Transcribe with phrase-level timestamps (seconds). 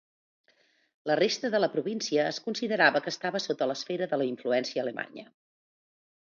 [1.09, 5.31] La resta de la província es considerava que estava sota l'esfera d'influència alemanya.